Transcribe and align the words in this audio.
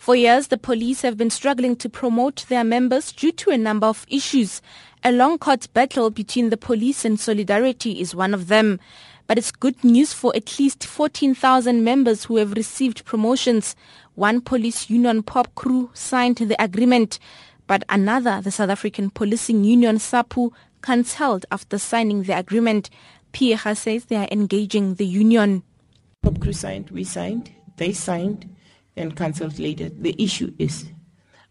For 0.00 0.16
years, 0.16 0.46
the 0.46 0.56
police 0.56 1.02
have 1.02 1.18
been 1.18 1.28
struggling 1.28 1.76
to 1.76 1.90
promote 1.90 2.46
their 2.48 2.64
members 2.64 3.12
due 3.12 3.32
to 3.32 3.50
a 3.50 3.58
number 3.58 3.86
of 3.86 4.06
issues. 4.08 4.62
A 5.04 5.12
long 5.12 5.36
court 5.36 5.68
battle 5.74 6.08
between 6.08 6.48
the 6.48 6.56
police 6.56 7.04
and 7.04 7.20
Solidarity 7.20 8.00
is 8.00 8.14
one 8.14 8.32
of 8.32 8.48
them. 8.48 8.80
But 9.26 9.36
it's 9.36 9.52
good 9.52 9.84
news 9.84 10.14
for 10.14 10.34
at 10.34 10.58
least 10.58 10.86
14,000 10.86 11.84
members 11.84 12.24
who 12.24 12.38
have 12.38 12.52
received 12.52 13.04
promotions. 13.04 13.76
One 14.14 14.40
police 14.40 14.88
union 14.88 15.22
POPCRU 15.22 15.94
signed 15.94 16.36
the 16.36 16.56
agreement, 16.58 17.18
but 17.66 17.84
another, 17.90 18.40
the 18.40 18.50
South 18.50 18.70
African 18.70 19.10
Policing 19.10 19.64
Union 19.64 19.96
SAPU, 19.96 20.50
cancelled 20.80 21.44
after 21.52 21.76
signing 21.76 22.22
the 22.22 22.38
agreement. 22.38 22.88
Pierre 23.32 23.74
says 23.74 24.06
they 24.06 24.16
are 24.16 24.28
engaging 24.32 24.94
the 24.94 25.04
union. 25.04 25.62
POPCRU 26.24 26.54
signed, 26.54 26.90
we 26.90 27.04
signed, 27.04 27.50
they 27.76 27.92
signed 27.92 28.48
and 29.00 29.16
cancelled 29.16 29.58
later. 29.58 29.88
The 29.88 30.14
issue 30.22 30.52
is, 30.58 30.88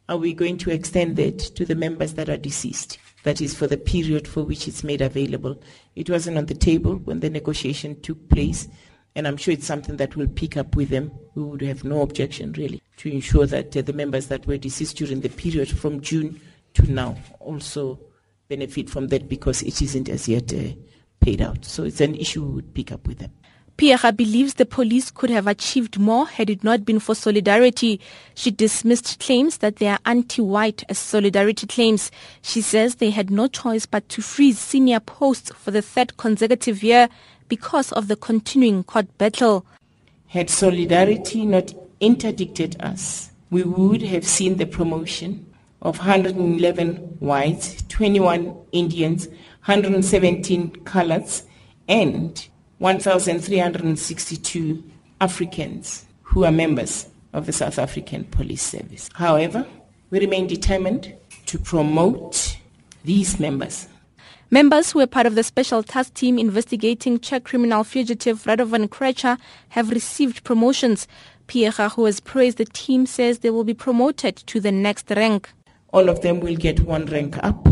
are 0.07 0.17
we 0.17 0.33
going 0.33 0.57
to 0.59 0.71
extend 0.71 1.17
that 1.17 1.39
to 1.39 1.65
the 1.65 1.75
members 1.75 2.13
that 2.13 2.29
are 2.29 2.37
deceased? 2.37 2.97
That 3.23 3.41
is 3.41 3.53
for 3.53 3.67
the 3.67 3.77
period 3.77 4.27
for 4.27 4.43
which 4.43 4.67
it's 4.67 4.83
made 4.83 5.01
available. 5.01 5.61
It 5.95 6.09
wasn't 6.09 6.37
on 6.37 6.45
the 6.45 6.53
table 6.53 6.95
when 6.95 7.19
the 7.19 7.29
negotiation 7.29 7.99
took 8.01 8.29
place, 8.29 8.67
and 9.15 9.27
I'm 9.27 9.37
sure 9.37 9.53
it's 9.53 9.65
something 9.65 9.97
that 9.97 10.15
we'll 10.15 10.27
pick 10.27 10.55
up 10.55 10.75
with 10.75 10.89
them. 10.89 11.11
We 11.35 11.43
would 11.43 11.61
have 11.61 11.83
no 11.83 12.01
objection, 12.01 12.53
really, 12.53 12.81
to 12.97 13.11
ensure 13.11 13.45
that 13.47 13.75
uh, 13.75 13.81
the 13.81 13.93
members 13.93 14.27
that 14.27 14.47
were 14.47 14.57
deceased 14.57 14.97
during 14.97 15.21
the 15.21 15.29
period 15.29 15.69
from 15.69 15.99
June 16.01 16.39
to 16.75 16.91
now 16.91 17.17
also 17.39 17.99
benefit 18.47 18.89
from 18.89 19.07
that 19.07 19.27
because 19.27 19.61
it 19.63 19.81
isn't 19.81 20.09
as 20.09 20.27
yet 20.27 20.53
uh, 20.53 20.73
paid 21.19 21.41
out. 21.41 21.65
So 21.65 21.83
it's 21.83 22.01
an 22.01 22.15
issue 22.15 22.43
we 22.43 22.55
would 22.55 22.73
pick 22.73 22.91
up 22.91 23.07
with 23.07 23.19
them. 23.19 23.31
Pierre 23.79 24.11
believes 24.11 24.55
the 24.55 24.65
police 24.65 25.09
could 25.09 25.29
have 25.29 25.47
achieved 25.47 25.97
more 25.97 26.27
had 26.27 26.49
it 26.49 26.65
not 26.65 26.83
been 26.83 26.99
for 26.99 27.15
solidarity. 27.15 28.01
She 28.35 28.51
dismissed 28.51 29.21
claims 29.21 29.59
that 29.59 29.77
they 29.77 29.87
are 29.87 29.99
anti-white 30.05 30.83
as 30.89 30.97
solidarity 30.97 31.65
claims. 31.65 32.11
She 32.41 32.59
says 32.59 32.95
they 32.95 33.11
had 33.11 33.31
no 33.31 33.47
choice 33.47 33.85
but 33.85 34.09
to 34.09 34.21
freeze 34.21 34.59
senior 34.59 34.99
posts 34.99 35.53
for 35.53 35.71
the 35.71 35.81
third 35.81 36.17
consecutive 36.17 36.83
year 36.83 37.07
because 37.47 37.93
of 37.93 38.09
the 38.09 38.17
continuing 38.17 38.83
court 38.83 39.17
battle. 39.17 39.65
Had 40.27 40.49
solidarity 40.49 41.45
not 41.45 41.73
interdicted 42.01 42.75
us, 42.81 43.31
we 43.49 43.63
would 43.63 44.01
have 44.01 44.25
seen 44.27 44.57
the 44.57 44.65
promotion 44.65 45.45
of 45.81 45.99
111 45.99 46.95
whites, 47.21 47.81
21 47.87 48.57
Indians, 48.73 49.27
117 49.63 50.71
coloreds, 50.83 51.43
and 51.87 52.45
1,362 52.79 54.83
Africans 55.21 56.05
who 56.23 56.45
are 56.45 56.51
members 56.51 57.07
of 57.33 57.45
the 57.45 57.51
South 57.51 57.77
African 57.77 58.23
Police 58.25 58.61
Service. 58.61 59.09
However, 59.13 59.67
we 60.09 60.19
remain 60.19 60.47
determined 60.47 61.13
to 61.45 61.59
promote 61.59 62.57
these 63.03 63.39
members. 63.39 63.87
Members 64.49 64.91
who 64.91 64.99
were 64.99 65.07
part 65.07 65.27
of 65.27 65.35
the 65.35 65.43
special 65.43 65.83
task 65.83 66.13
team 66.15 66.39
investigating 66.39 67.19
Czech 67.19 67.43
criminal 67.43 67.83
fugitive 67.83 68.43
Radovan 68.45 68.87
Krejcir 68.87 69.37
have 69.69 69.91
received 69.91 70.43
promotions. 70.43 71.07
Pierre, 71.47 71.71
who 71.71 72.05
has 72.05 72.19
praised 72.19 72.57
the 72.57 72.65
team, 72.65 73.05
says 73.05 73.39
they 73.39 73.49
will 73.49 73.63
be 73.63 73.73
promoted 73.73 74.37
to 74.37 74.59
the 74.59 74.71
next 74.71 75.11
rank. 75.11 75.49
All 75.91 76.09
of 76.09 76.21
them 76.21 76.39
will 76.39 76.55
get 76.55 76.79
one 76.79 77.05
rank 77.07 77.37
up 77.43 77.67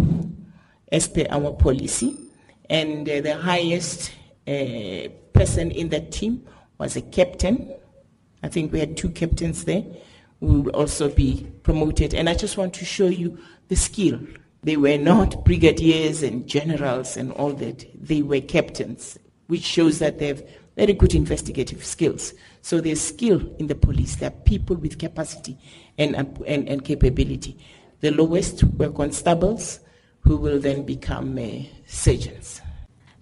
as 0.91 1.07
per 1.07 1.25
our 1.29 1.53
policy, 1.53 2.17
and 2.69 3.09
uh, 3.09 3.21
the 3.21 3.37
highest 3.37 4.11
uh, 4.47 5.09
person 5.33 5.71
in 5.71 5.89
that 5.89 6.11
team 6.11 6.43
was 6.77 6.95
a 6.95 7.01
captain. 7.01 7.73
I 8.43 8.47
think 8.49 8.71
we 8.71 8.79
had 8.79 8.95
two 8.95 9.09
captains 9.09 9.65
there 9.65 9.83
who 10.39 10.61
will 10.61 10.71
also 10.71 11.09
be 11.09 11.47
promoted. 11.63 12.13
And 12.13 12.29
I 12.29 12.35
just 12.35 12.57
want 12.57 12.73
to 12.75 12.85
show 12.85 13.07
you 13.07 13.37
the 13.67 13.75
skill. 13.75 14.19
They 14.63 14.77
were 14.77 14.97
not 14.97 15.43
brigadiers 15.43 16.23
and 16.23 16.47
generals 16.47 17.17
and 17.17 17.31
all 17.33 17.53
that. 17.53 17.85
They 17.99 18.21
were 18.21 18.41
captains, 18.41 19.17
which 19.47 19.63
shows 19.63 19.99
that 19.99 20.19
they 20.19 20.27
have 20.27 20.43
very 20.75 20.93
good 20.93 21.15
investigative 21.15 21.83
skills. 21.83 22.33
So 22.61 22.79
there's 22.79 23.01
skill 23.01 23.41
in 23.57 23.67
the 23.67 23.75
police. 23.75 24.17
There 24.17 24.29
are 24.29 24.43
people 24.43 24.75
with 24.75 24.99
capacity 24.99 25.57
and, 25.97 26.15
and, 26.15 26.69
and 26.69 26.85
capability. 26.85 27.57
The 27.99 28.11
lowest 28.11 28.63
were 28.63 28.91
constables 28.91 29.79
who 30.21 30.37
will 30.37 30.59
then 30.59 30.83
become 30.83 31.37
uh, 31.39 31.65
sergeants. 31.87 32.61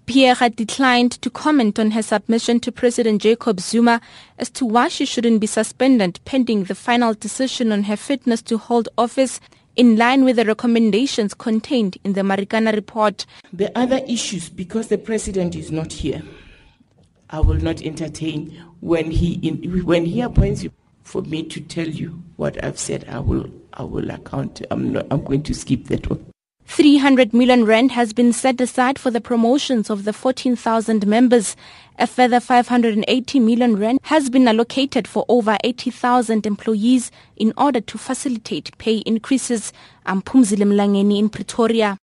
Pierre 0.05 0.35
had 0.35 0.55
declined 0.55 1.11
to 1.13 1.29
comment 1.29 1.79
on 1.79 1.91
her 1.91 2.03
submission 2.03 2.59
to 2.59 2.71
President 2.71 3.21
Jacob 3.21 3.59
Zuma 3.59 3.99
as 4.38 4.49
to 4.51 4.66
why 4.66 4.88
she 4.88 5.05
shouldn't 5.05 5.41
be 5.41 5.47
suspended 5.47 6.19
pending 6.25 6.66
the 6.66 6.75
final 6.75 7.13
decision 7.13 7.71
on 7.71 7.83
her 7.83 7.97
fitness 7.97 8.41
to 8.44 8.57
hold 8.57 8.88
office 8.97 9.39
in 9.75 9.95
line 9.95 10.23
with 10.23 10.35
the 10.38 10.45
recommendations 10.45 11.33
contained 11.33 11.97
in 12.03 12.13
the 12.13 12.21
Marikana 12.21 12.73
report. 12.73 13.25
The 13.51 13.75
other 13.77 13.99
issues, 14.07 14.49
because 14.49 14.88
the 14.88 14.97
president 14.97 15.55
is 15.55 15.71
not 15.71 15.91
here, 15.91 16.21
I 17.29 17.39
will 17.39 17.57
not 17.57 17.81
entertain 17.81 18.63
when 18.81 19.09
he 19.11 19.33
in, 19.41 19.83
when 19.85 20.05
he 20.05 20.21
appoints 20.21 20.63
you 20.63 20.71
for 21.03 21.23
me 21.23 21.44
to 21.44 21.59
tell 21.59 21.88
you 21.88 22.21
what 22.35 22.63
I've 22.63 22.79
said. 22.79 23.05
I 23.09 23.19
will 23.19 23.49
I 23.73 23.83
will 23.83 24.09
account. 24.11 24.61
I'm 24.69 24.94
not. 24.94 25.07
I'm 25.09 25.23
going 25.23 25.44
to 25.44 25.53
skip 25.53 25.85
that 25.85 26.09
one. 26.09 26.25
300 26.67 27.33
million 27.33 27.63
rand 27.63 27.91
has 27.91 28.11
been 28.11 28.33
set 28.33 28.59
aside 28.59 28.97
for 28.97 29.11
the 29.11 29.21
promotions 29.21 29.89
of 29.89 30.03
the 30.03 30.11
14,000 30.11 31.05
members. 31.05 31.55
A 31.97 32.07
further 32.07 32.39
580 32.39 33.39
million 33.39 33.77
rand 33.77 33.99
has 34.03 34.29
been 34.29 34.47
allocated 34.47 35.07
for 35.07 35.25
over 35.29 35.57
80,000 35.63 36.45
employees 36.45 37.11
in 37.37 37.53
order 37.55 37.79
to 37.81 37.97
facilitate 37.97 38.77
pay 38.77 38.97
increases. 38.97 39.71
I'm 40.05 40.21
Pumzile 40.21 41.17
in 41.17 41.29
Pretoria. 41.29 41.97